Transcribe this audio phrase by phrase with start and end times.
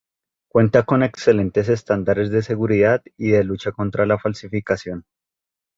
[0.49, 5.05] Cuenta con excelentes estándares de seguridad y de lucha contra la falsificación.